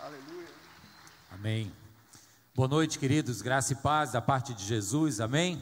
[0.00, 0.48] Aleluia.
[1.30, 1.72] Amém.
[2.54, 3.42] Boa noite, queridos.
[3.42, 5.20] Graça e paz da parte de Jesus.
[5.20, 5.60] Amém.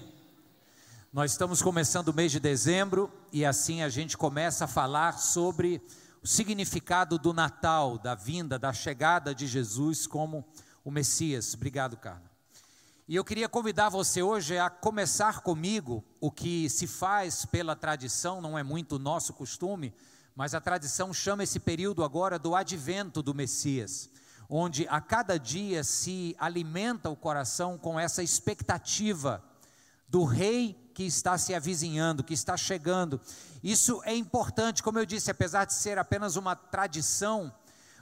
[1.12, 5.80] Nós estamos começando o mês de dezembro e assim a gente começa a falar sobre
[6.22, 10.44] o significado do Natal, da vinda, da chegada de Jesus como
[10.84, 11.54] o Messias.
[11.54, 12.30] Obrigado, Carla.
[13.08, 18.42] E eu queria convidar você hoje a começar comigo o que se faz pela tradição,
[18.42, 19.94] não é muito nosso costume,
[20.34, 24.10] mas a tradição chama esse período agora do advento do Messias,
[24.48, 29.42] onde a cada dia se alimenta o coração com essa expectativa
[30.08, 33.20] do rei que está se avizinhando, que está chegando.
[33.62, 37.52] Isso é importante, como eu disse, apesar de ser apenas uma tradição,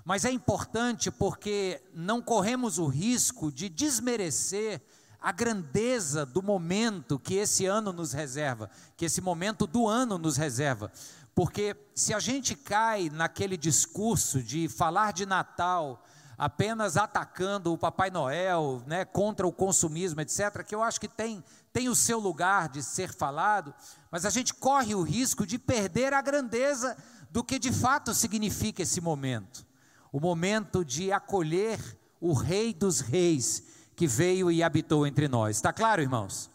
[0.04, 4.82] mas é importante porque não corremos o risco de desmerecer
[5.20, 10.36] a grandeza do momento que esse ano nos reserva, que esse momento do ano nos
[10.36, 10.92] reserva.
[11.34, 16.04] Porque se a gente cai naquele discurso de falar de Natal
[16.44, 21.42] apenas atacando o Papai Noel, né, contra o consumismo, etc., que eu acho que tem,
[21.72, 23.72] tem o seu lugar de ser falado,
[24.10, 26.96] mas a gente corre o risco de perder a grandeza
[27.30, 29.64] do que de fato significa esse momento
[30.12, 31.80] o momento de acolher
[32.20, 33.64] o Rei dos Reis
[33.96, 35.56] que veio e habitou entre nós.
[35.56, 36.48] Está claro, irmãos?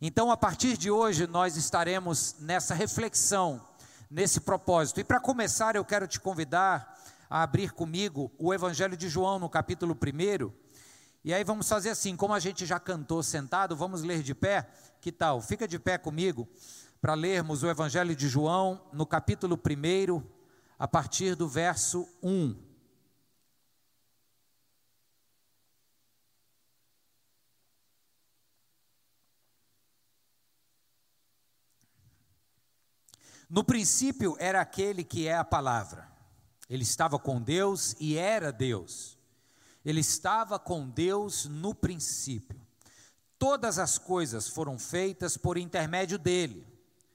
[0.00, 3.60] Então, a partir de hoje, nós estaremos nessa reflexão,
[4.08, 5.00] nesse propósito.
[5.00, 6.91] E para começar, eu quero te convidar
[7.32, 10.52] a abrir comigo o Evangelho de João, no capítulo 1.
[11.24, 14.68] E aí vamos fazer assim, como a gente já cantou sentado, vamos ler de pé?
[15.00, 15.40] Que tal?
[15.40, 16.46] Fica de pé comigo
[17.00, 20.22] para lermos o Evangelho de João, no capítulo 1,
[20.78, 22.54] a partir do verso 1.
[33.48, 36.11] No princípio era aquele que é a palavra.
[36.72, 39.18] Ele estava com Deus e era Deus.
[39.84, 42.58] Ele estava com Deus no princípio.
[43.38, 46.66] Todas as coisas foram feitas por intermédio dele.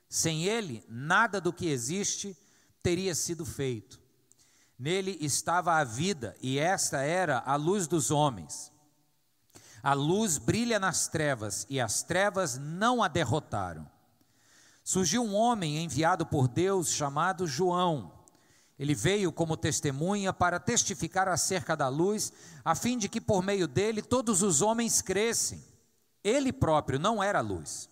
[0.07, 2.38] Sem ele, nada do que existe
[2.84, 4.00] teria sido feito.
[4.78, 8.72] Nele estava a vida, e esta era a luz dos homens.
[9.81, 13.90] A luz brilha nas trevas, e as trevas não a derrotaram.
[14.84, 18.16] Surgiu um homem enviado por Deus chamado João.
[18.77, 22.31] Ele veio como testemunha para testificar acerca da luz,
[22.63, 25.63] a fim de que por meio dele todos os homens crescem.
[26.23, 27.89] Ele próprio não era luz,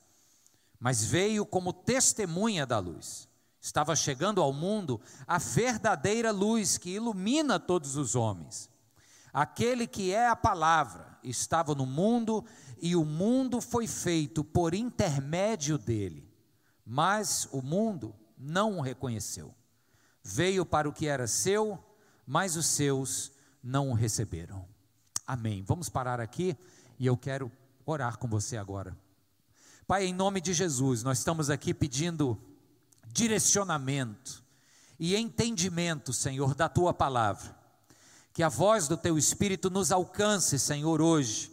[0.80, 3.28] mas veio como testemunha da luz.
[3.60, 8.70] Estava chegando ao mundo a verdadeira luz que ilumina todos os homens.
[9.34, 12.46] Aquele que é a palavra estava no mundo
[12.80, 16.36] e o mundo foi feito por intermédio dele
[16.86, 19.54] mas o mundo não o reconheceu.
[20.28, 21.78] Veio para o que era seu,
[22.26, 23.32] mas os seus
[23.64, 24.68] não o receberam.
[25.28, 25.64] Amém.
[25.64, 26.58] Vamos parar aqui
[26.98, 27.52] e eu quero
[27.86, 28.98] orar com você agora.
[29.86, 32.42] Pai, em nome de Jesus, nós estamos aqui pedindo
[33.06, 34.44] direcionamento
[35.00, 37.56] e entendimento, Senhor, da tua palavra.
[38.34, 41.52] Que a voz do teu espírito nos alcance, Senhor, hoje.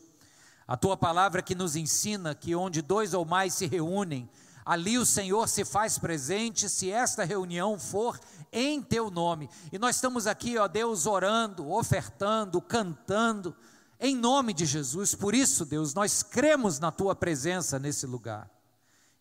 [0.66, 4.31] A tua palavra que nos ensina que onde dois ou mais se reúnem,
[4.65, 8.19] Ali o Senhor se faz presente se esta reunião for
[8.53, 9.50] em teu nome.
[9.73, 13.55] E nós estamos aqui, ó Deus, orando, ofertando, cantando,
[13.99, 15.15] em nome de Jesus.
[15.15, 18.49] Por isso, Deus, nós cremos na tua presença nesse lugar.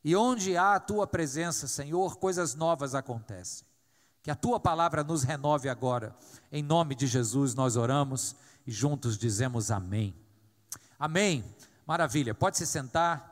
[0.03, 3.65] E onde há a tua presença, Senhor, coisas novas acontecem.
[4.23, 6.15] Que a tua palavra nos renove agora.
[6.51, 8.35] Em nome de Jesus nós oramos
[8.65, 10.13] e juntos dizemos amém.
[10.99, 11.43] Amém.
[11.85, 12.33] Maravilha.
[12.33, 13.30] Pode se sentar.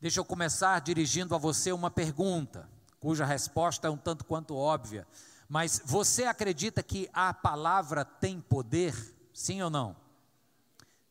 [0.00, 2.68] Deixa eu começar dirigindo a você uma pergunta,
[3.00, 5.04] cuja resposta é um tanto quanto óbvia.
[5.48, 8.94] Mas você acredita que a palavra tem poder?
[9.32, 9.96] Sim ou não?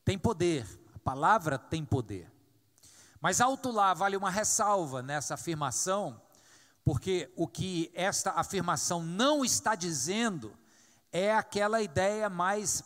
[0.05, 0.65] Tem poder,
[0.95, 2.31] a palavra tem poder.
[3.19, 6.21] Mas alto lá vale uma ressalva nessa afirmação,
[6.85, 10.57] porque o que esta afirmação não está dizendo
[11.11, 12.85] é aquela ideia mais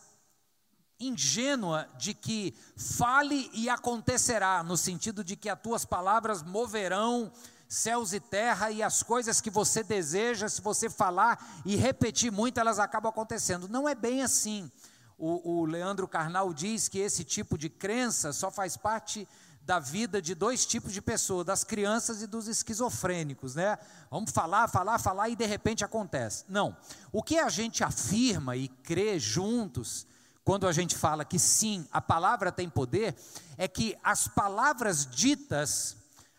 [1.06, 7.32] ingênua de que fale e acontecerá, no sentido de que as tuas palavras moverão
[7.68, 12.60] céus e terra e as coisas que você deseja, se você falar e repetir muito,
[12.60, 13.66] elas acabam acontecendo.
[13.66, 14.70] Não é bem assim.
[15.16, 19.26] O, o Leandro Carnal diz que esse tipo de crença só faz parte
[19.64, 23.78] da vida de dois tipos de pessoas, das crianças e dos esquizofrênicos, né?
[24.10, 26.44] Vamos falar, falar, falar e de repente acontece.
[26.48, 26.76] Não.
[27.12, 30.06] O que a gente afirma e crê juntos
[30.44, 33.14] quando a gente fala que sim, a palavra tem poder,
[33.56, 35.96] é que as palavras ditas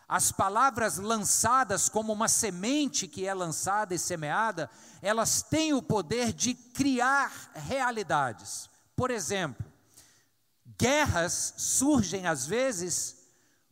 [0.07, 4.69] as palavras lançadas como uma semente que é lançada e semeada,
[5.01, 8.69] elas têm o poder de criar realidades.
[8.95, 9.65] Por exemplo,
[10.77, 13.23] guerras surgem às vezes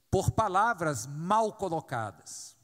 [0.09, 2.55] por palavras mal colocadas.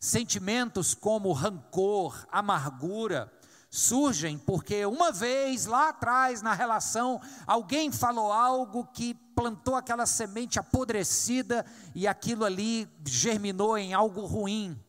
[0.00, 3.30] Sentimentos como rancor, amargura,
[3.76, 10.58] surgem porque uma vez lá atrás na relação alguém falou algo que plantou aquela semente
[10.58, 11.64] apodrecida
[11.94, 14.80] e aquilo ali germinou em algo ruim,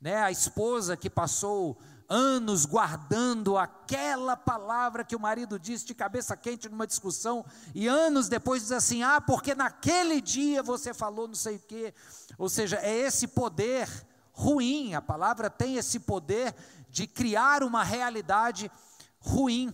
[0.00, 0.16] né?
[0.16, 1.78] A esposa que passou
[2.08, 8.28] anos guardando aquela palavra que o marido disse de cabeça quente numa discussão e anos
[8.28, 11.94] depois diz assim: "Ah, porque naquele dia você falou não sei o quê".
[12.36, 13.88] Ou seja, é esse poder
[14.32, 16.54] ruim, a palavra tem esse poder
[16.92, 18.70] de criar uma realidade
[19.18, 19.72] ruim.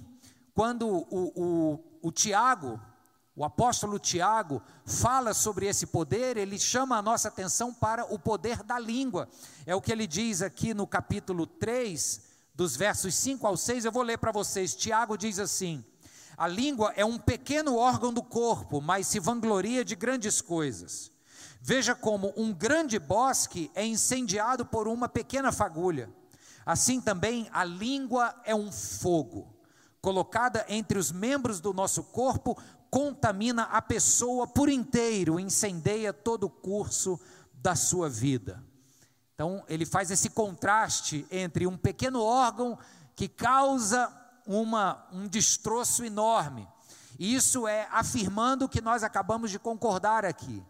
[0.55, 2.81] Quando o, o, o Tiago,
[3.35, 8.63] o apóstolo Tiago, fala sobre esse poder, ele chama a nossa atenção para o poder
[8.63, 9.29] da língua.
[9.67, 12.23] É o que ele diz aqui no capítulo 3,
[12.55, 14.75] dos versos 5 ao 6, eu vou ler para vocês.
[14.75, 15.85] Tiago diz assim:
[16.37, 21.11] A língua é um pequeno órgão do corpo, mas se vangloria de grandes coisas.
[21.61, 26.09] Veja como um grande bosque é incendiado por uma pequena fagulha.
[26.69, 29.57] Assim também a língua é um fogo,
[30.03, 32.59] colocada entre os membros do nosso corpo,
[32.91, 37.19] contamina a pessoa por inteiro, incendeia todo o curso
[37.55, 38.63] da sua vida.
[39.33, 42.79] Então, ele faz esse contraste entre um pequeno órgão
[43.17, 44.15] que causa
[44.47, 46.69] uma, um destroço enorme.
[47.19, 50.63] E isso é afirmando o que nós acabamos de concordar aqui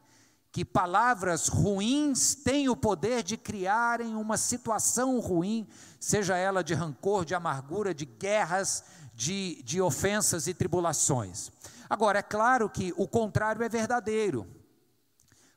[0.59, 5.69] que palavras ruins têm o poder de criarem uma situação ruim,
[6.01, 8.83] seja ela de rancor, de amargura, de guerras,
[9.15, 11.53] de, de ofensas e tribulações.
[11.89, 14.49] Agora, é claro que o contrário é verdadeiro.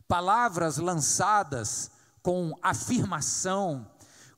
[0.08, 1.90] Palavras lançadas
[2.22, 3.90] com afirmação,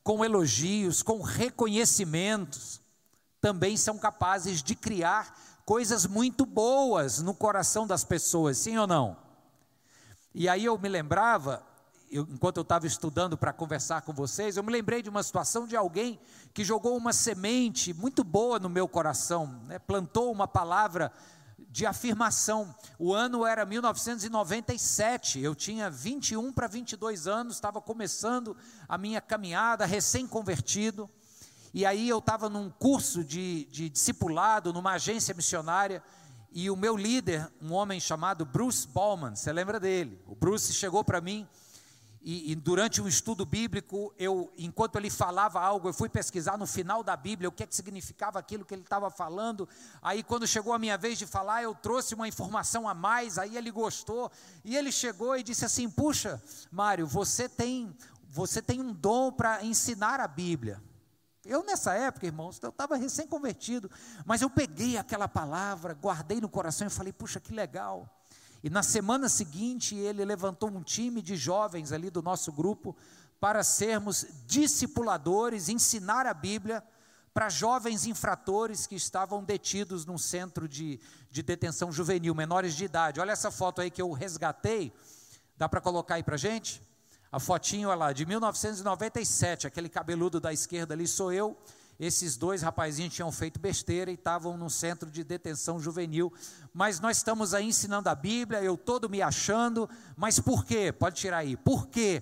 [0.02, 2.80] com elogios, com reconhecimentos,
[3.42, 9.23] também são capazes de criar coisas muito boas no coração das pessoas, sim ou não?
[10.36, 11.64] E aí eu me lembrava,
[12.12, 15.68] eu, enquanto eu estava estudando para conversar com vocês, eu me lembrei de uma situação
[15.68, 16.20] de alguém
[16.56, 19.78] que jogou uma semente muito boa no meu coração, né?
[19.78, 21.12] plantou uma palavra
[21.70, 22.74] de afirmação.
[22.98, 28.58] O ano era 1997, eu tinha 21 para 22 anos, estava começando
[28.90, 31.08] a minha caminhada, recém-convertido.
[31.74, 36.04] E aí eu estava num curso de, de discipulado, numa agência missionária,
[36.54, 40.22] e o meu líder, um homem chamado Bruce Ballman, você lembra dele?
[40.28, 41.48] O Bruce chegou para mim
[42.26, 46.66] e, e, durante um estudo bíblico, eu, enquanto ele falava algo, eu fui pesquisar no
[46.66, 49.68] final da Bíblia o que, é que significava aquilo que ele estava falando.
[50.02, 53.38] Aí, quando chegou a minha vez de falar, eu trouxe uma informação a mais.
[53.38, 54.32] Aí ele gostou
[54.64, 56.42] e ele chegou e disse assim: Puxa,
[56.72, 57.94] Mário, você tem,
[58.30, 60.82] você tem um dom para ensinar a Bíblia.
[61.46, 63.92] Eu, nessa época, irmãos, eu estava recém-convertido,
[64.26, 68.10] mas eu peguei aquela palavra, guardei no coração e falei, puxa, que legal.
[68.64, 72.96] E na semana seguinte, ele levantou um time de jovens ali do nosso grupo
[73.42, 76.82] para sermos discipuladores, ensinar a Bíblia
[77.34, 80.98] para jovens infratores que estavam detidos num centro de,
[81.30, 83.20] de detenção juvenil, menores de idade.
[83.20, 84.94] Olha essa foto aí que eu resgatei,
[85.58, 86.82] dá para colocar aí para gente?
[87.34, 91.58] A fotinho olha lá, de 1997, aquele cabeludo da esquerda ali sou eu.
[92.00, 96.32] Esses dois rapazinhos tinham feito besteira e estavam no centro de detenção juvenil.
[96.72, 99.90] Mas nós estamos aí ensinando a Bíblia, eu todo me achando.
[100.16, 100.92] Mas por quê?
[100.92, 101.58] Pode tirar aí.
[101.58, 102.22] Por quê?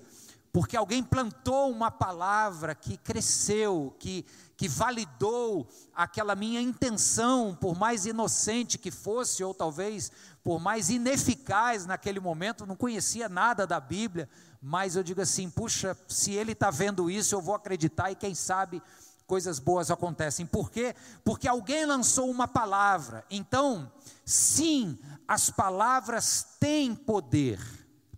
[0.53, 8.05] Porque alguém plantou uma palavra que cresceu, que, que validou aquela minha intenção, por mais
[8.05, 10.09] inocente que fosse, ou talvez
[10.43, 14.27] por mais ineficaz naquele momento, não conhecia nada da Bíblia,
[14.61, 18.33] mas eu digo assim: puxa, se ele está vendo isso, eu vou acreditar e quem
[18.33, 18.81] sabe
[19.27, 20.45] coisas boas acontecem.
[20.45, 20.95] Por quê?
[21.23, 23.23] Porque alguém lançou uma palavra.
[23.29, 23.91] Então,
[24.25, 27.59] sim, as palavras têm poder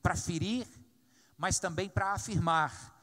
[0.02, 0.68] para ferir,
[1.38, 3.00] mas também para afirmar,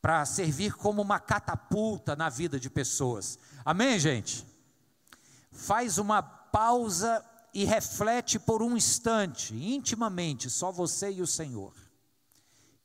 [0.00, 3.38] para servir como uma catapulta na vida de pessoas.
[3.64, 4.44] Amém, gente?
[5.52, 11.74] Faz uma pausa e reflete por um instante, intimamente, só você e o Senhor.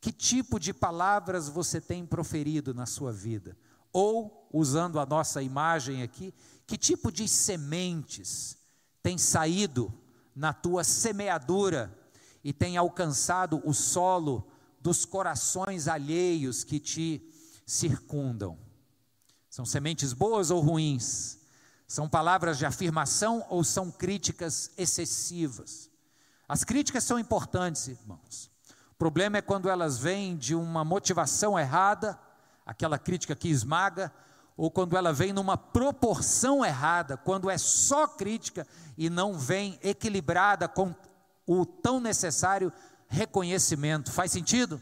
[0.02, 3.58] Que tipo de palavras você tem proferido na sua vida?
[3.94, 6.34] Ou, usando a nossa imagem aqui,
[6.66, 8.58] que tipo de sementes
[9.02, 9.94] tem saído
[10.36, 11.98] na tua semeadura
[12.44, 14.48] e tem alcançado o solo
[14.82, 17.22] dos corações alheios que te
[17.66, 18.60] circundam?
[19.50, 21.37] São sementes boas ou ruins?
[21.88, 25.90] São palavras de afirmação ou são críticas excessivas?
[26.48, 28.52] As críticas são importantes, irmãos
[28.98, 32.20] problema é quando elas vêm de uma motivação errada,
[32.66, 34.12] aquela crítica que esmaga,
[34.56, 38.66] ou quando ela vem numa proporção errada, quando é só crítica
[38.98, 40.96] e não vem equilibrada com
[41.46, 42.74] o tão necessário
[43.08, 44.12] reconhecimento.
[44.12, 44.82] Faz sentido?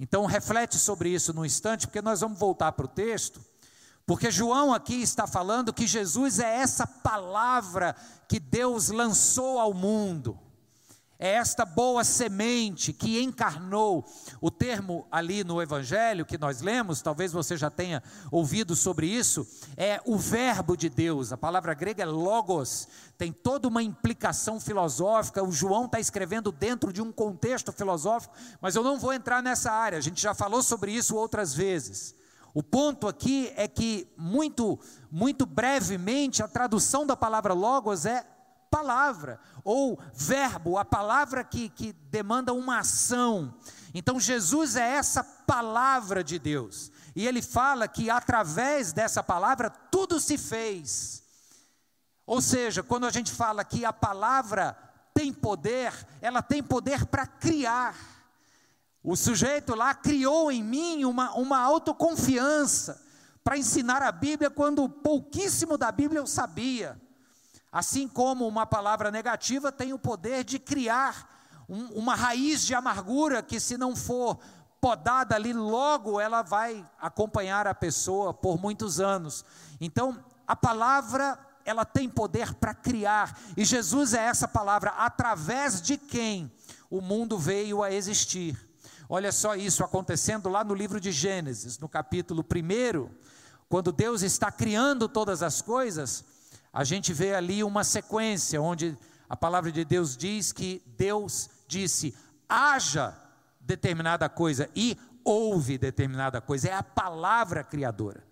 [0.00, 3.40] Então reflete sobre isso no instante, porque nós vamos voltar para o texto.
[4.06, 7.96] Porque João aqui está falando que Jesus é essa palavra
[8.28, 10.38] que Deus lançou ao mundo.
[11.18, 14.04] É esta boa semente que encarnou.
[14.42, 19.46] O termo ali no Evangelho que nós lemos, talvez você já tenha ouvido sobre isso,
[19.74, 21.32] é o Verbo de Deus.
[21.32, 25.42] A palavra grega é logos, tem toda uma implicação filosófica.
[25.42, 29.72] O João está escrevendo dentro de um contexto filosófico, mas eu não vou entrar nessa
[29.72, 32.14] área, a gente já falou sobre isso outras vezes.
[32.54, 34.78] O ponto aqui é que, muito,
[35.10, 38.24] muito brevemente, a tradução da palavra logos é
[38.70, 43.54] palavra, ou verbo, a palavra que, que demanda uma ação.
[43.92, 50.20] Então, Jesus é essa palavra de Deus, e ele fala que através dessa palavra tudo
[50.20, 51.24] se fez.
[52.26, 54.76] Ou seja, quando a gente fala que a palavra
[55.12, 58.13] tem poder, ela tem poder para criar.
[59.06, 63.04] O sujeito lá criou em mim uma, uma autoconfiança
[63.44, 66.98] para ensinar a Bíblia quando pouquíssimo da Bíblia eu sabia.
[67.70, 71.30] Assim como uma palavra negativa tem o poder de criar
[71.68, 74.38] um, uma raiz de amargura que, se não for
[74.80, 79.44] podada ali, logo ela vai acompanhar a pessoa por muitos anos.
[79.82, 85.98] Então, a palavra, ela tem poder para criar, e Jesus é essa palavra através de
[85.98, 86.50] quem
[86.88, 88.63] o mundo veio a existir.
[89.08, 93.08] Olha só isso acontecendo lá no livro de Gênesis, no capítulo 1,
[93.68, 96.24] quando Deus está criando todas as coisas,
[96.72, 98.96] a gente vê ali uma sequência onde
[99.28, 102.14] a palavra de Deus diz que Deus disse:
[102.48, 103.16] haja
[103.60, 106.68] determinada coisa e houve determinada coisa.
[106.68, 108.24] É a palavra criadora.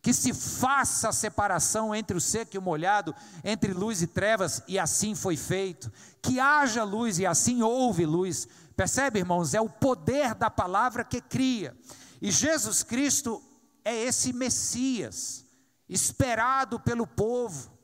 [0.00, 4.62] Que se faça a separação entre o seco e o molhado, entre luz e trevas,
[4.68, 5.92] e assim foi feito.
[6.22, 8.48] Que haja luz e assim houve luz.
[8.78, 9.54] Percebe, irmãos?
[9.54, 11.76] É o poder da palavra que cria.
[12.22, 13.42] E Jesus Cristo
[13.84, 15.44] é esse Messias,
[15.88, 17.76] esperado pelo povo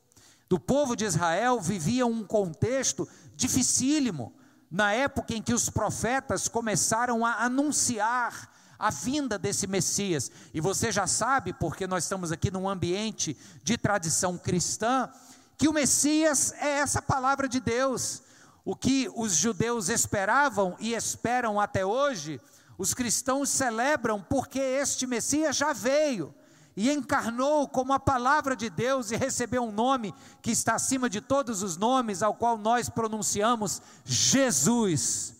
[0.49, 4.33] do povo de Israel vivia um contexto dificílimo,
[4.71, 10.31] na época em que os profetas começaram a anunciar a vinda desse Messias.
[10.53, 15.11] E você já sabe, porque nós estamos aqui num ambiente de tradição cristã,
[15.59, 18.23] que o Messias é essa palavra de Deus.
[18.65, 22.41] O que os judeus esperavam e esperam até hoje,
[22.79, 26.35] os cristãos celebram porque este Messias já veio
[26.77, 31.21] e encarnou como a palavra de Deus e recebeu um nome que está acima de
[31.21, 35.35] todos os nomes, ao qual nós pronunciamos Jesus.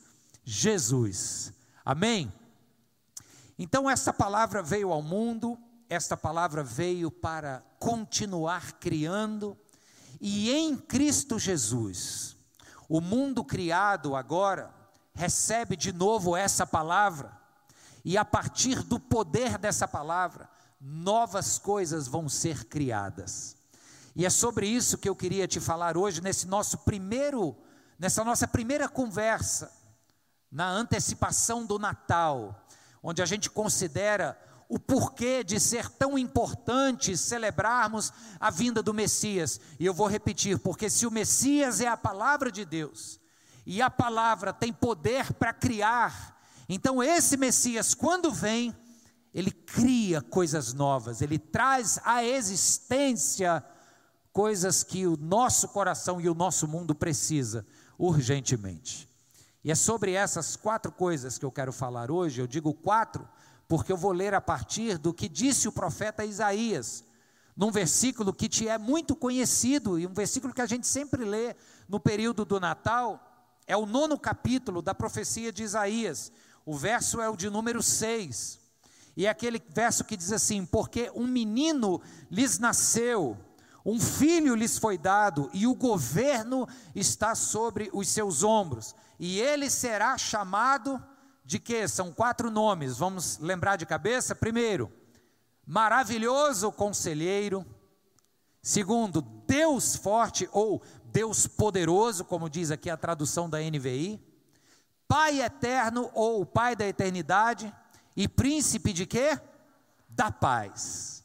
[0.45, 1.53] Jesus.
[1.85, 2.33] Amém?
[3.59, 9.57] Então, essa palavra veio ao mundo, esta palavra veio para continuar criando,
[10.21, 12.34] e em Cristo Jesus,
[12.97, 14.73] o mundo criado agora
[15.13, 17.37] recebe de novo essa palavra,
[18.05, 20.49] e a partir do poder dessa palavra,
[20.81, 23.57] novas coisas vão ser criadas.
[24.15, 27.57] E é sobre isso que eu queria te falar hoje nesse nosso primeiro,
[27.99, 29.73] nessa nossa primeira conversa,
[30.49, 32.65] na antecipação do Natal,
[33.03, 39.61] onde a gente considera o porquê de ser tão importante celebrarmos a vinda do Messias.
[39.79, 43.21] E eu vou repetir, porque se o Messias é a palavra de Deus,
[43.67, 48.75] e a palavra tem poder para criar, então esse Messias, quando vem,
[49.33, 53.65] ele cria coisas novas, ele traz à existência
[54.33, 57.67] coisas que o nosso coração e o nosso mundo precisa
[57.99, 59.09] urgentemente.
[59.63, 62.41] E é sobre essas quatro coisas que eu quero falar hoje.
[62.41, 63.27] Eu digo quatro
[63.69, 67.05] porque eu vou ler a partir do que disse o profeta Isaías,
[67.57, 71.55] num versículo que te é muito conhecido e um versículo que a gente sempre lê
[71.89, 73.21] no período do Natal.
[73.67, 76.33] É o nono capítulo da profecia de Isaías.
[76.67, 78.61] O verso é o de número 6.
[79.17, 83.39] E é aquele verso que diz assim: Porque um menino lhes nasceu,
[83.85, 89.71] um filho lhes foi dado, e o governo está sobre os seus ombros, e ele
[89.71, 91.01] será chamado
[91.45, 91.87] de quê?
[91.87, 94.35] São quatro nomes, vamos lembrar de cabeça?
[94.35, 94.91] Primeiro,
[95.67, 97.67] maravilhoso conselheiro.
[98.63, 104.21] Segundo, Deus forte ou Deus poderoso, como diz aqui a tradução da NVI.
[105.07, 107.73] Pai eterno ou Pai da eternidade
[108.17, 109.39] e príncipe de quê?
[110.09, 111.23] Da paz.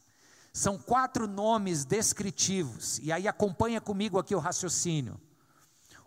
[0.51, 5.19] São quatro nomes descritivos, e aí acompanha comigo aqui o raciocínio.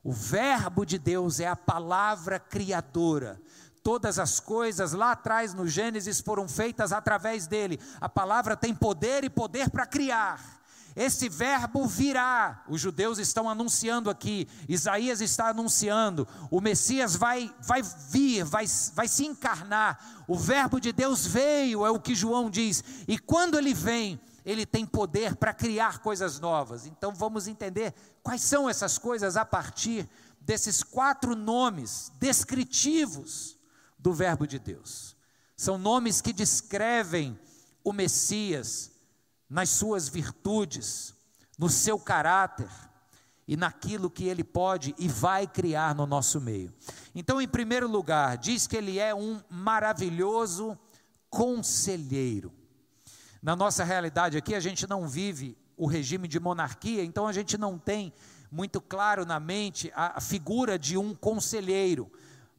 [0.04, 3.40] O Verbo de Deus é a palavra criadora.
[3.82, 7.80] Todas as coisas lá atrás no Gênesis foram feitas através dele.
[8.00, 10.62] A palavra tem poder e poder para criar.
[10.94, 17.80] Esse verbo virá, os judeus estão anunciando aqui, Isaías está anunciando, o Messias vai, vai
[18.10, 19.98] vir, vai, vai se encarnar,
[20.28, 24.66] o verbo de Deus veio, é o que João diz, e quando ele vem, ele
[24.66, 26.84] tem poder para criar coisas novas.
[26.84, 30.06] Então vamos entender quais são essas coisas a partir
[30.42, 33.56] desses quatro nomes descritivos
[34.02, 35.16] do Verbo de Deus.
[35.56, 37.38] São nomes que descrevem
[37.84, 38.90] o Messias
[39.48, 41.14] nas suas virtudes,
[41.56, 42.68] no seu caráter
[43.46, 46.74] e naquilo que ele pode e vai criar no nosso meio.
[47.14, 50.76] Então, em primeiro lugar, diz que ele é um maravilhoso
[51.30, 52.52] conselheiro.
[53.42, 57.58] Na nossa realidade aqui, a gente não vive o regime de monarquia, então a gente
[57.58, 58.12] não tem
[58.50, 62.12] muito claro na mente a, figura de um conselheiro.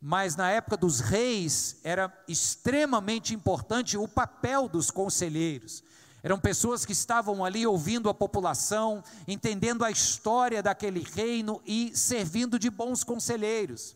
[0.06, 5.82] Mas na época dos reis era extremamente importante o papel dos conselheiros.
[6.22, 12.60] Eram pessoas que estavam ali ouvindo a população, entendendo a história daquele reino e servindo
[12.60, 13.96] de bons conselheiros.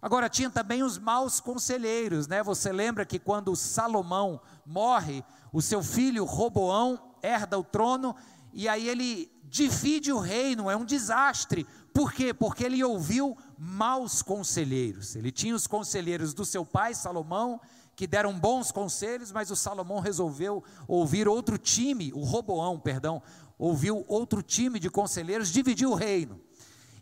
[0.00, 2.40] Agora tinha também os maus conselheiros, né?
[2.40, 8.14] Você lembra que quando Salomão morre, o seu filho Roboão herda o trono
[8.52, 11.66] e aí ele divide o reino, é um desastre.
[11.98, 12.32] Por quê?
[12.32, 15.16] Porque ele ouviu maus conselheiros.
[15.16, 17.60] Ele tinha os conselheiros do seu pai Salomão,
[17.96, 23.20] que deram bons conselhos, mas o Salomão resolveu ouvir outro time, o Roboão, perdão,
[23.58, 26.40] ouviu outro time de conselheiros, dividiu o reino.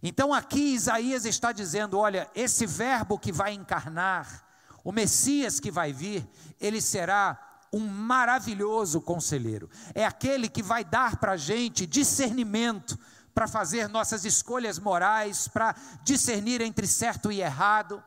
[0.03, 4.47] Então aqui Isaías está dizendo: olha, esse verbo que vai encarnar,
[4.83, 6.27] o Messias que vai vir,
[6.59, 7.39] ele será
[7.71, 12.99] um maravilhoso conselheiro, é aquele que vai dar para a gente discernimento
[13.37, 18.03] para fazer nossas escolhas morais, para discernir entre certo e errado.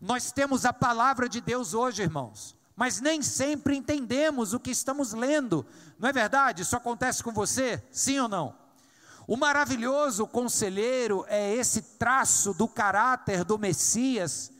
[0.00, 5.12] Nós temos a palavra de Deus hoje, irmãos, mas nem sempre entendemos o que estamos
[5.12, 5.66] lendo,
[5.98, 6.62] não é verdade?
[6.62, 8.54] Isso acontece com você, sim ou não?
[9.26, 14.52] O maravilhoso conselheiro é esse traço do caráter do Messias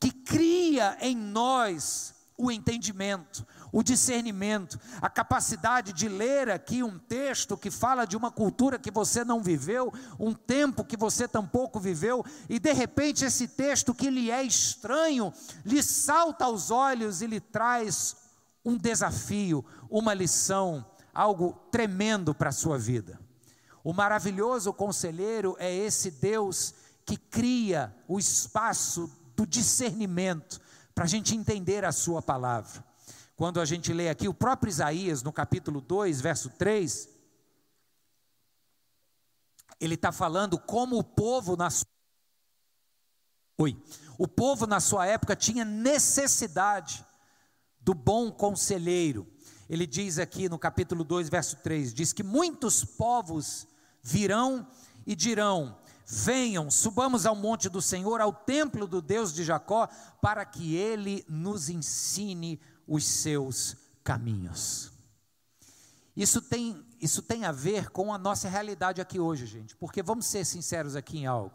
[0.00, 7.56] que cria em nós o entendimento, o discernimento, a capacidade de ler aqui um texto
[7.56, 12.24] que fala de uma cultura que você não viveu, um tempo que você tampouco viveu,
[12.48, 15.32] e de repente esse texto que lhe é estranho,
[15.64, 18.16] lhe salta aos olhos e lhe traz
[18.64, 23.20] um desafio, uma lição, algo tremendo para a sua vida.
[23.82, 26.74] O maravilhoso conselheiro é esse Deus
[27.04, 30.60] que cria o espaço do discernimento
[30.92, 32.84] para a gente entender a Sua palavra.
[33.36, 37.06] Quando a gente lê aqui o próprio Isaías, no capítulo 2, verso 3,
[39.78, 41.86] ele está falando como o povo na sua.
[43.58, 43.76] Oi.
[44.18, 47.04] O povo na sua época tinha necessidade
[47.78, 49.26] do bom conselheiro.
[49.68, 53.68] Ele diz aqui no capítulo 2, verso 3: diz que muitos povos
[54.02, 54.66] virão
[55.06, 59.88] e dirão: Venham, subamos ao monte do Senhor, ao templo do Deus de Jacó,
[60.22, 64.92] para que ele nos ensine os seus caminhos.
[66.16, 70.26] Isso tem, isso tem a ver com a nossa realidade aqui hoje, gente, porque vamos
[70.26, 71.54] ser sinceros aqui em algo.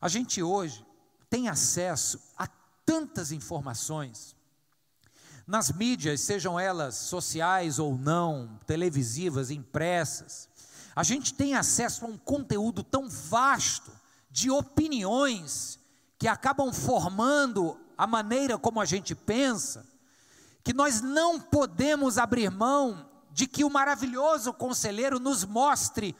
[0.00, 0.84] A gente hoje
[1.30, 2.46] tem acesso a
[2.84, 4.34] tantas informações,
[5.46, 10.48] nas mídias, sejam elas sociais ou não, televisivas, impressas,
[10.94, 13.92] a gente tem acesso a um conteúdo tão vasto
[14.30, 15.78] de opiniões
[16.18, 19.86] que acabam formando a maneira como a gente pensa,
[20.66, 26.12] que nós não podemos abrir mão de que o maravilhoso conselheiro nos mostre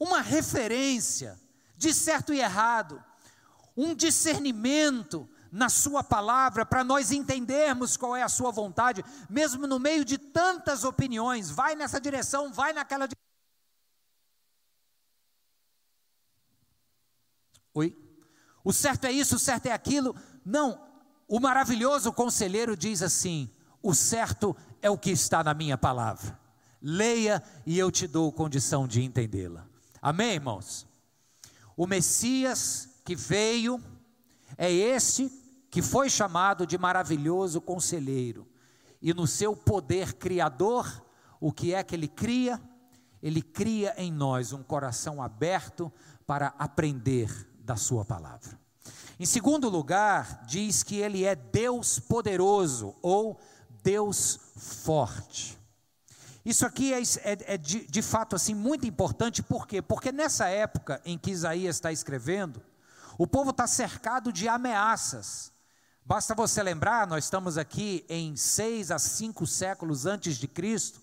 [0.00, 1.38] uma referência
[1.76, 3.04] de certo e errado,
[3.76, 9.78] um discernimento na Sua palavra para nós entendermos qual é a Sua vontade, mesmo no
[9.78, 11.50] meio de tantas opiniões.
[11.50, 13.22] Vai nessa direção, vai naquela direção.
[17.74, 17.94] Oi?
[18.64, 20.16] O certo é isso, o certo é aquilo.
[20.42, 20.82] Não,
[21.28, 26.38] o maravilhoso conselheiro diz assim: o certo é o que está na minha palavra.
[26.80, 29.66] Leia e eu te dou condição de entendê-la.
[30.00, 30.86] Amém, irmãos?
[31.76, 33.82] O Messias que veio
[34.56, 35.30] é esse
[35.70, 38.46] que foi chamado de maravilhoso conselheiro.
[39.00, 41.04] E no seu poder criador,
[41.40, 42.60] o que é que ele cria?
[43.22, 45.90] Ele cria em nós um coração aberto
[46.26, 48.60] para aprender da sua palavra.
[49.18, 53.40] Em segundo lugar, diz que ele é Deus poderoso ou
[53.82, 55.58] Deus forte.
[56.44, 59.80] Isso aqui é, é, é de, de, fato assim muito importante, por quê?
[59.80, 62.60] Porque nessa época em que Isaías está escrevendo,
[63.16, 65.52] o povo está cercado de ameaças.
[66.04, 71.00] Basta você lembrar, nós estamos aqui em seis a cinco séculos antes de Cristo,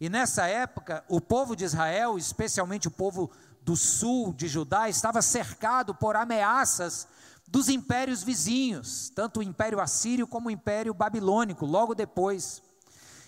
[0.00, 3.30] e nessa época o povo de Israel, especialmente o povo
[3.62, 7.06] do sul de Judá, estava cercado por ameaças
[7.50, 12.62] dos impérios vizinhos, tanto o Império Assírio como o Império Babilônico, logo depois.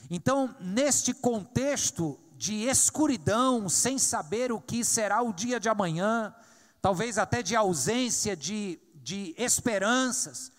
[0.08, 6.32] Então, neste contexto de escuridão, sem saber o que será o dia de amanhã,
[6.80, 10.52] talvez até de ausência de, de esperanças,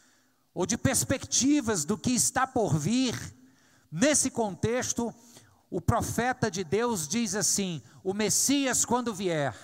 [0.53, 3.15] ou de perspectivas do que está por vir,
[3.89, 5.13] nesse contexto,
[5.69, 9.55] o profeta de Deus diz assim: o Messias, quando vier,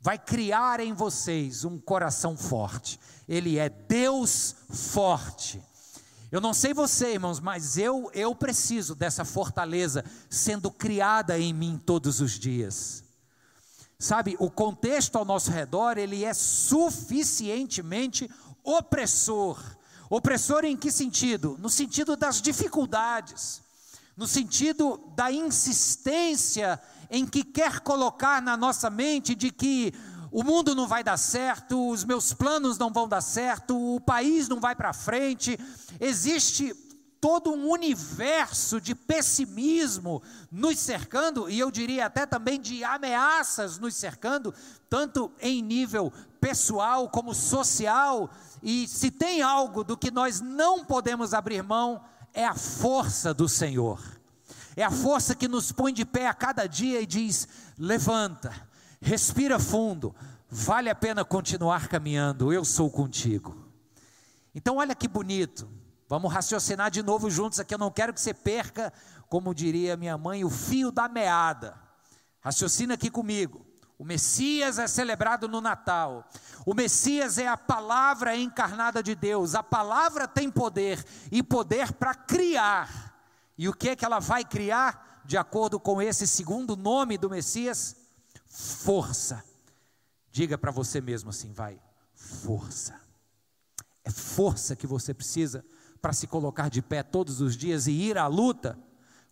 [0.00, 2.98] vai criar em vocês um coração forte.
[3.28, 5.62] Ele é Deus forte.
[6.30, 11.80] Eu não sei você, irmãos, mas eu eu preciso dessa fortaleza sendo criada em mim
[11.84, 13.02] todos os dias.
[13.98, 18.30] Sabe, o contexto ao nosso redor, ele é suficientemente
[18.62, 19.60] opressor.
[20.08, 21.56] Opressor em que sentido?
[21.58, 23.60] No sentido das dificuldades,
[24.16, 29.92] no sentido da insistência em que quer colocar na nossa mente de que
[30.30, 34.48] o mundo não vai dar certo, os meus planos não vão dar certo, o país
[34.48, 35.58] não vai para frente.
[35.98, 36.74] Existe
[37.20, 43.94] todo um universo de pessimismo nos cercando, e eu diria até também de ameaças nos
[43.94, 44.54] cercando,
[44.88, 48.30] tanto em nível pessoal como social.
[48.62, 52.00] E se tem algo do que nós não podemos abrir mão,
[52.32, 54.17] é a força do Senhor.
[54.78, 58.68] É a força que nos põe de pé a cada dia e diz: levanta
[59.00, 60.14] respira fundo,
[60.50, 63.66] vale a pena continuar caminhando, eu sou contigo.
[64.54, 65.68] Então, olha que bonito,
[66.08, 67.74] vamos raciocinar de novo juntos aqui.
[67.74, 68.92] Eu não quero que você perca,
[69.28, 71.78] como diria minha mãe, o fio da meada.
[72.40, 73.66] Raciocina aqui comigo.
[73.98, 76.24] O Messias é celebrado no Natal.
[76.64, 79.56] O Messias é a palavra encarnada de Deus.
[79.56, 83.07] A palavra tem poder e poder para criar.
[83.58, 85.20] E o que é que ela vai criar?
[85.24, 87.96] De acordo com esse segundo nome do Messias,
[88.46, 89.44] força.
[90.30, 91.78] Diga para você mesmo assim, vai,
[92.14, 92.98] força.
[94.04, 95.64] É força que você precisa
[96.00, 98.78] para se colocar de pé todos os dias e ir à luta,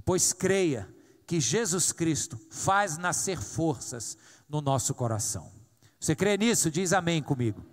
[0.04, 0.92] pois creia
[1.26, 5.50] que Jesus Cristo faz nascer forças no nosso coração.
[5.98, 6.70] Você crê nisso?
[6.70, 7.64] Diz amém comigo.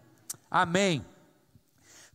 [0.49, 1.05] Amém.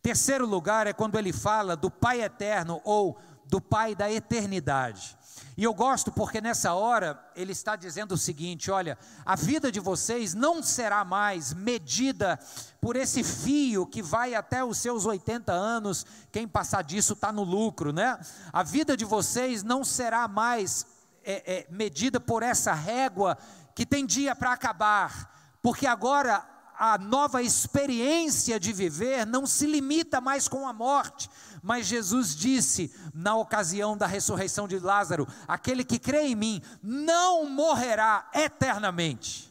[0.00, 3.18] Terceiro lugar é quando ele fala do Pai eterno ou
[3.48, 5.18] do Pai da eternidade.
[5.56, 9.80] E eu gosto porque nessa hora ele está dizendo o seguinte: olha, a vida de
[9.80, 12.38] vocês não será mais medida
[12.80, 17.42] por esse fio que vai até os seus 80 anos, quem passar disso está no
[17.42, 18.18] lucro, né?
[18.52, 20.86] A vida de vocês não será mais
[21.24, 23.36] é, é, medida por essa régua
[23.74, 26.46] que tem dia para acabar, porque agora
[26.78, 31.28] a nova experiência de viver não se limita mais com a morte,
[31.62, 37.48] mas Jesus disse na ocasião da ressurreição de Lázaro: aquele que crê em mim não
[37.48, 39.48] morrerá eternamente.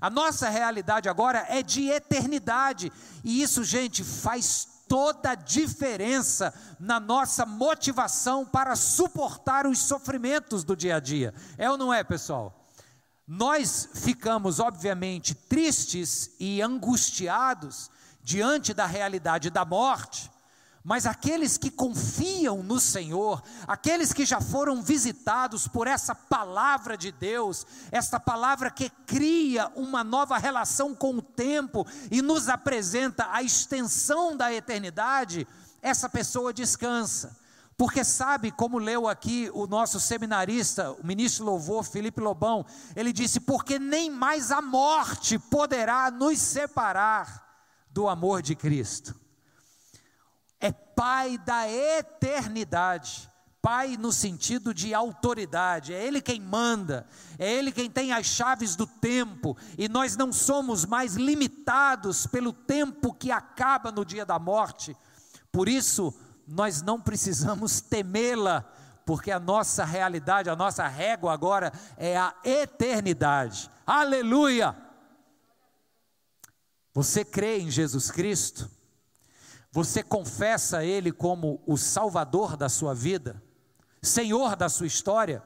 [0.00, 2.92] A nossa realidade agora é de eternidade,
[3.24, 10.76] e isso, gente, faz toda a diferença na nossa motivação para suportar os sofrimentos do
[10.76, 11.34] dia a dia.
[11.58, 12.66] É ou não é, pessoal?
[13.26, 17.90] Nós ficamos, obviamente, tristes e angustiados
[18.22, 20.30] diante da realidade da morte,
[20.86, 27.10] mas aqueles que confiam no Senhor, aqueles que já foram visitados por essa palavra de
[27.10, 33.42] Deus, esta palavra que cria uma nova relação com o tempo e nos apresenta a
[33.42, 35.44] extensão da eternidade,
[35.82, 37.36] essa pessoa descansa
[37.76, 43.38] porque sabe, como leu aqui o nosso seminarista, o ministro louvor Felipe Lobão, ele disse:
[43.38, 47.44] porque nem mais a morte poderá nos separar
[47.90, 49.25] do amor de Cristo.
[50.60, 57.06] É Pai da eternidade, Pai no sentido de autoridade, é Ele quem manda,
[57.38, 62.52] é Ele quem tem as chaves do tempo, e nós não somos mais limitados pelo
[62.52, 64.96] tempo que acaba no dia da morte,
[65.56, 66.14] por isso,
[66.46, 68.62] nós não precisamos temê-la,
[69.06, 73.70] porque a nossa realidade, a nossa régua agora é a eternidade.
[73.86, 74.76] Aleluia!
[76.92, 78.70] Você crê em Jesus Cristo?
[79.76, 83.42] Você confessa Ele como o Salvador da sua vida,
[84.00, 85.42] Senhor da sua história?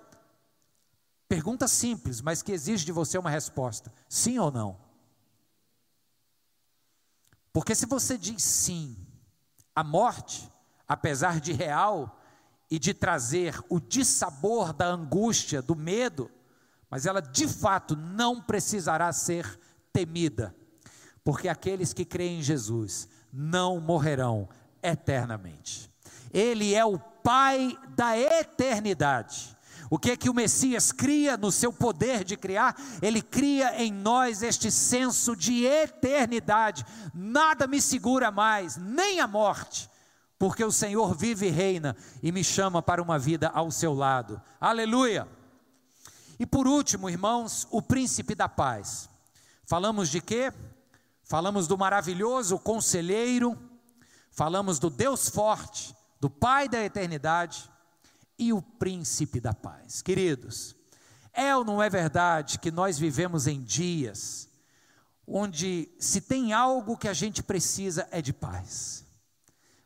[1.28, 4.78] Pergunta simples, mas que exige de você uma resposta: sim ou não?
[7.52, 8.96] Porque se você diz sim,
[9.74, 10.48] a morte
[10.86, 12.22] apesar de real
[12.70, 16.30] e de trazer o dissabor da angústia, do medo,
[16.88, 19.58] mas ela de fato não precisará ser
[19.92, 20.54] temida,
[21.24, 24.48] porque aqueles que creem em Jesus não morrerão
[24.82, 25.90] eternamente.
[26.32, 29.54] Ele é o Pai da eternidade.
[29.90, 32.76] O que é que o Messias cria no seu poder de criar?
[33.02, 36.86] Ele cria em nós este senso de eternidade.
[37.12, 39.90] Nada me segura mais, nem a morte,
[40.38, 44.40] porque o Senhor vive e reina e me chama para uma vida ao seu lado.
[44.60, 45.26] Aleluia!
[46.38, 49.10] E por último, irmãos, o príncipe da paz.
[49.66, 50.52] Falamos de quê?
[51.30, 53.56] Falamos do maravilhoso conselheiro,
[54.32, 57.70] falamos do Deus forte, do Pai da eternidade
[58.36, 60.02] e o príncipe da paz.
[60.02, 60.74] Queridos,
[61.32, 64.48] é ou não é verdade que nós vivemos em dias
[65.24, 69.06] onde se tem algo que a gente precisa é de paz.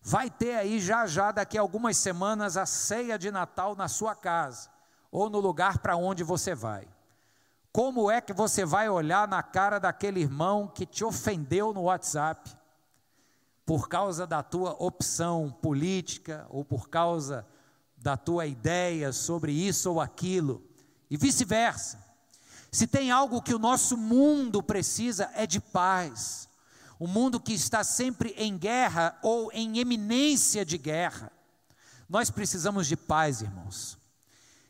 [0.00, 4.14] Vai ter aí já já daqui a algumas semanas a ceia de Natal na sua
[4.14, 4.70] casa
[5.12, 6.93] ou no lugar para onde você vai.
[7.74, 12.56] Como é que você vai olhar na cara daquele irmão que te ofendeu no WhatsApp
[13.66, 17.44] por causa da tua opção política ou por causa
[17.96, 20.62] da tua ideia sobre isso ou aquilo,
[21.10, 21.98] e vice-versa.
[22.70, 26.48] Se tem algo que o nosso mundo precisa é de paz.
[26.96, 31.32] O mundo que está sempre em guerra ou em eminência de guerra.
[32.08, 33.98] Nós precisamos de paz, irmãos.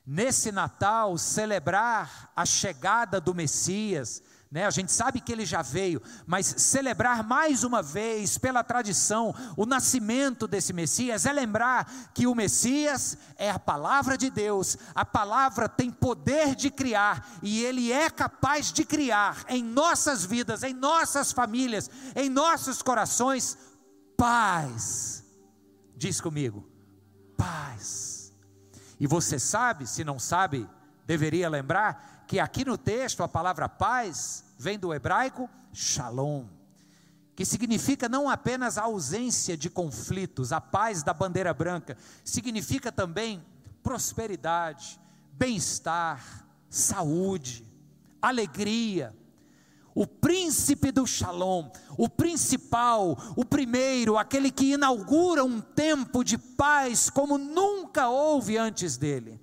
[0.07, 4.23] Nesse Natal, celebrar a chegada do Messias,
[4.55, 4.67] né?
[4.67, 9.67] A gente sabe que ele já veio, mas celebrar mais uma vez, pela tradição, o
[9.67, 15.69] nascimento desse Messias, é lembrar que o Messias é a palavra de Deus, a palavra
[15.69, 21.33] tem poder de criar, e ele é capaz de criar em nossas vidas, em nossas
[21.33, 23.59] famílias, em nossos corações,
[24.17, 25.25] paz.
[25.97, 26.65] Diz comigo,
[27.37, 28.14] paz.
[29.05, 30.67] E você sabe, se não sabe,
[31.07, 36.47] deveria lembrar, que aqui no texto a palavra paz vem do hebraico shalom,
[37.37, 43.45] que significa não apenas a ausência de conflitos, a paz da bandeira branca, significa também
[43.83, 44.99] prosperidade,
[45.35, 47.63] bem-estar, saúde,
[48.23, 49.15] alegria.
[49.95, 57.09] O príncipe do shalom, o principal, o primeiro, aquele que inaugura um tempo de paz
[57.09, 59.41] como nunca houve antes dele.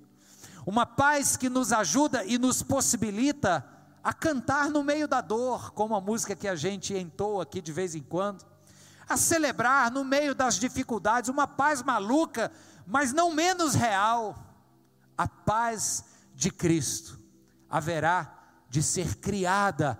[0.66, 3.66] Uma paz que nos ajuda e nos possibilita
[4.04, 7.72] a cantar no meio da dor, como a música que a gente entoa aqui de
[7.72, 8.44] vez em quando,
[9.08, 12.52] a celebrar no meio das dificuldades uma paz maluca,
[12.86, 14.36] mas não menos real,
[15.16, 17.18] a paz de Cristo
[17.70, 18.38] haverá
[18.68, 19.98] de ser criada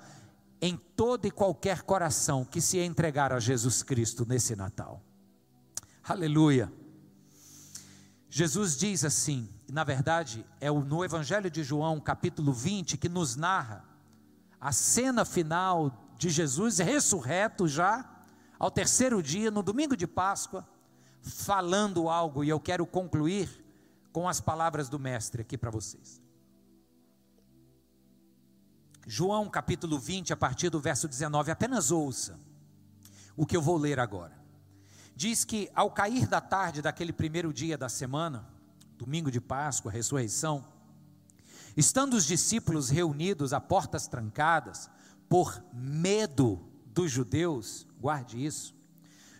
[0.62, 5.02] em todo e qualquer coração que se entregar a Jesus Cristo nesse Natal.
[6.04, 6.72] Aleluia.
[8.30, 13.84] Jesus diz assim, na verdade, é no Evangelho de João, capítulo 20, que nos narra
[14.60, 18.08] a cena final de Jesus ressurreto já,
[18.56, 20.64] ao terceiro dia, no domingo de Páscoa,
[21.20, 23.62] falando algo, e eu quero concluir
[24.12, 26.21] com as palavras do Mestre aqui para vocês.
[29.06, 32.38] João capítulo 20, a partir do verso 19, apenas ouça
[33.36, 34.40] o que eu vou ler agora.
[35.14, 38.48] Diz que ao cair da tarde daquele primeiro dia da semana,
[38.96, 40.64] domingo de Páscoa, ressurreição,
[41.76, 44.90] Estando os discípulos reunidos a portas trancadas,
[45.28, 48.74] por medo dos judeus, guarde isso,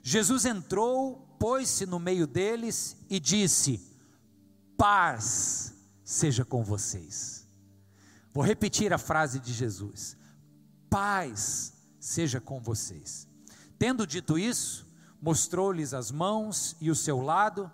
[0.03, 3.81] Jesus entrou, pôs-se no meio deles e disse:
[4.77, 7.42] Paz seja com vocês.
[8.33, 10.17] Vou repetir a frase de Jesus:
[10.89, 13.29] Paz seja com vocês.
[13.79, 14.87] Tendo dito isso,
[15.21, 17.71] mostrou-lhes as mãos e o seu lado,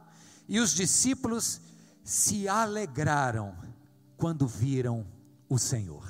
[0.49, 1.61] e os discípulos
[2.03, 3.55] se alegraram
[4.17, 5.07] quando viram
[5.49, 6.07] o Senhor.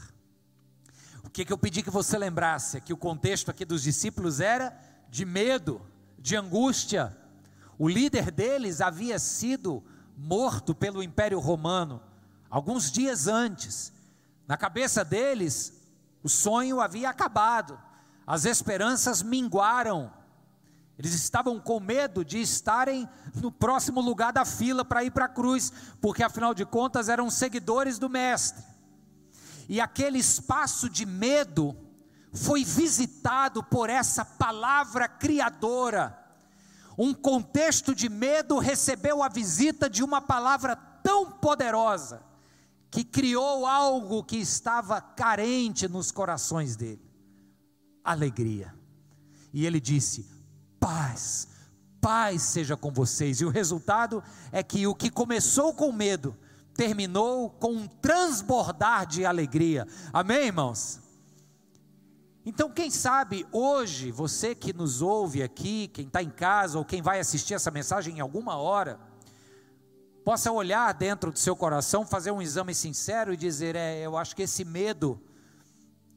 [1.25, 2.77] O que, que eu pedi que você lembrasse?
[2.77, 4.77] É que o contexto aqui dos discípulos era
[5.11, 5.81] de medo,
[6.19, 7.17] de angústia.
[7.79, 9.85] O líder deles havia sido
[10.17, 12.03] morto pelo Império Romano
[12.51, 13.93] alguns dias antes.
[14.49, 15.75] Na cabeça deles,
[16.23, 17.79] o sonho havia acabado,
[18.27, 20.11] as esperanças minguaram.
[20.99, 25.29] Eles estavam com medo de estarem no próximo lugar da fila para ir para a
[25.29, 28.65] cruz, porque afinal de contas eram seguidores do Mestre.
[29.69, 31.77] E aquele espaço de medo
[32.33, 36.19] foi visitado por essa palavra criadora.
[36.97, 42.28] Um contexto de medo recebeu a visita de uma palavra tão poderosa
[42.91, 47.03] que criou algo que estava carente nos corações dele:
[48.03, 48.75] alegria.
[49.53, 50.27] E ele disse:
[50.81, 51.49] paz,
[52.01, 53.41] paz seja com vocês.
[53.41, 56.37] E o resultado é que o que começou com medo,
[56.75, 59.87] terminou com um transbordar de alegria.
[60.13, 61.01] Amém, irmãos?
[62.47, 67.03] Então, quem sabe hoje, você que nos ouve aqui, quem está em casa ou quem
[67.03, 68.99] vai assistir essa mensagem em alguma hora,
[70.29, 74.37] possa olhar dentro do seu coração, fazer um exame sincero e dizer: é, eu acho
[74.37, 75.19] que esse medo,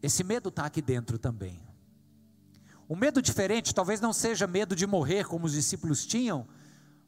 [0.03, 1.65] esse medo está aqui dentro também.
[2.89, 6.45] Um medo diferente, talvez não seja medo de morrer como os discípulos tinham,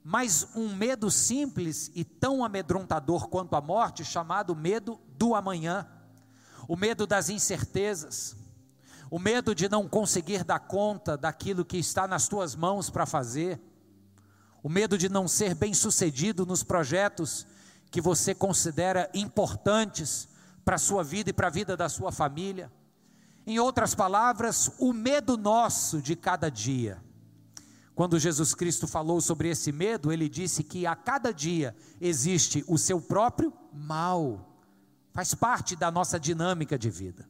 [0.01, 5.85] mas um medo simples e tão amedrontador quanto a morte, chamado medo do amanhã,
[6.69, 8.37] o medo das incertezas
[9.11, 13.61] o medo de não conseguir dar conta daquilo que está nas tuas mãos para fazer,
[14.63, 17.45] o medo de não ser bem sucedido nos projetos
[17.91, 20.27] que você considera importantes
[20.63, 22.71] para a sua vida e para a vida da sua família.
[23.45, 27.03] Em outras palavras, o medo nosso de cada dia.
[27.93, 32.77] Quando Jesus Cristo falou sobre esse medo, ele disse que a cada dia existe o
[32.77, 34.57] seu próprio mal,
[35.11, 37.29] faz parte da nossa dinâmica de vida.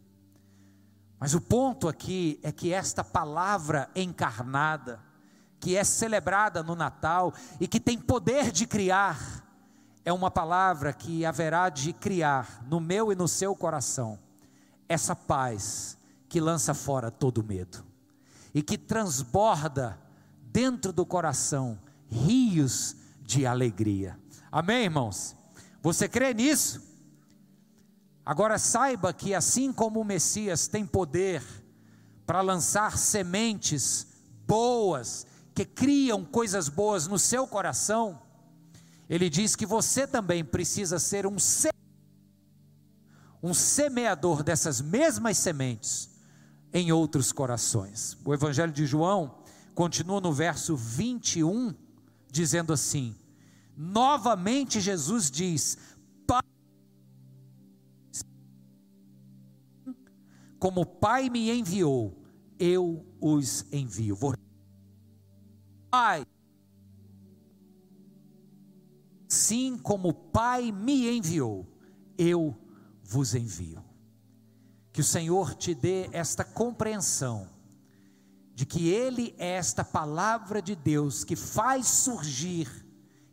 [1.19, 5.02] Mas o ponto aqui é que esta palavra encarnada,
[5.63, 9.47] que é celebrada no Natal e que tem poder de criar,
[10.04, 14.19] é uma palavra que haverá de criar no meu e no seu coração
[14.89, 15.97] essa paz
[16.28, 17.82] que lança fora todo medo
[18.54, 19.97] e que transborda
[20.52, 24.19] dentro do coração rios de alegria.
[24.52, 25.34] Amém, irmãos?
[25.82, 26.84] Você crê nisso?
[28.26, 31.41] Agora saiba que assim como o Messias tem poder
[32.26, 34.06] para lançar sementes
[34.45, 38.22] boas, que criam coisas boas no seu coração,
[39.10, 41.36] ele diz que você também precisa ser um,
[43.42, 46.10] um semeador dessas mesmas sementes
[46.74, 48.18] em outros corações.
[48.26, 49.39] O Evangelho de João
[49.76, 51.74] continua no verso 21,
[52.32, 53.16] dizendo assim:
[53.76, 55.78] Novamente Jesus diz:
[60.63, 62.18] como o Pai me enviou,
[62.58, 64.16] eu os envio.
[64.16, 64.34] Vou...
[65.93, 66.25] Pai,
[69.29, 71.67] sim como o Pai me enviou,
[72.17, 72.58] eu
[73.03, 73.86] vos envio.
[74.91, 77.47] Que o Senhor te dê esta compreensão
[78.56, 82.67] de que Ele é esta palavra de Deus que faz surgir,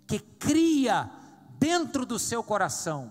[0.06, 1.10] que cria
[1.58, 3.10] dentro do seu coração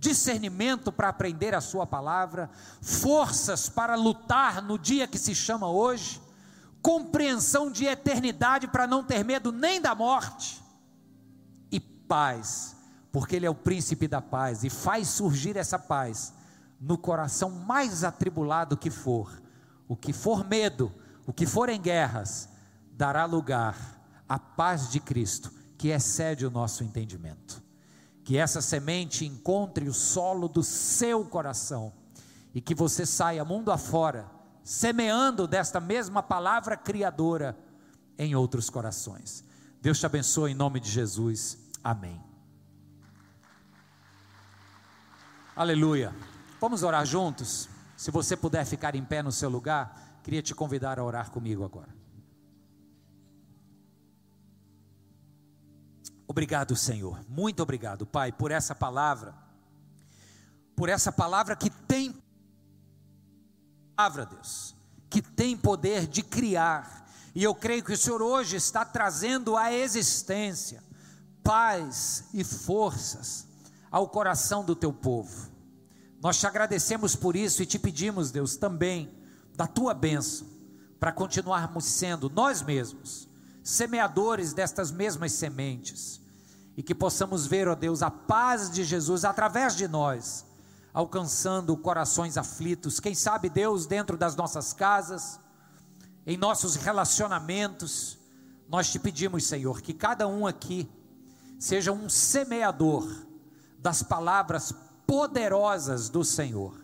[0.00, 2.50] discernimento para aprender a Sua palavra,
[2.82, 6.20] forças para lutar no dia que se chama hoje,
[6.82, 10.62] compreensão de eternidade para não ter medo nem da morte,
[11.70, 12.76] e paz,
[13.12, 16.32] porque Ele é o príncipe da paz e faz surgir essa paz
[16.80, 19.42] no coração mais atribulado que for.
[19.88, 20.92] O que for medo,
[21.26, 22.48] o que for em guerras,
[22.92, 23.76] dará lugar
[24.28, 27.68] à paz de Cristo, que excede o nosso entendimento
[28.28, 31.94] que essa semente encontre o solo do seu coração
[32.54, 34.30] e que você saia mundo afora,
[34.68, 37.58] semeando desta mesma palavra criadora
[38.18, 39.42] em outros corações.
[39.80, 41.56] Deus te abençoe em nome de Jesus.
[41.82, 42.22] Amém.
[45.56, 46.14] Aleluia.
[46.60, 47.66] Vamos orar juntos?
[47.96, 51.64] Se você puder ficar em pé no seu lugar, queria te convidar a orar comigo
[51.64, 51.96] agora.
[56.26, 57.24] Obrigado, Senhor.
[57.26, 59.34] Muito obrigado, Pai, por essa palavra.
[60.76, 62.14] Por essa palavra que tem
[63.98, 64.76] palavra, Deus,
[65.10, 67.10] que tem poder de criar.
[67.34, 70.84] E eu creio que o Senhor hoje está trazendo à existência
[71.42, 73.48] paz e forças
[73.90, 75.50] ao coração do teu povo.
[76.20, 79.12] Nós te agradecemos por isso e te pedimos, Deus, também
[79.56, 80.46] da tua bênção
[81.00, 83.26] para continuarmos sendo nós mesmos
[83.64, 86.20] semeadores destas mesmas sementes,
[86.76, 90.46] e que possamos ver, ó Deus, a paz de Jesus através de nós,
[90.98, 95.38] alcançando corações aflitos, quem sabe, Deus, dentro das nossas casas,
[96.26, 98.18] em nossos relacionamentos,
[98.68, 100.90] nós te pedimos, Senhor, que cada um aqui
[101.56, 103.08] seja um semeador
[103.78, 104.74] das palavras
[105.06, 106.74] poderosas do Senhor.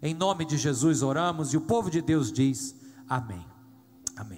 [0.00, 2.74] Em nome de Jesus oramos e o povo de Deus diz:
[3.06, 3.46] Amém.
[4.16, 4.28] Amém.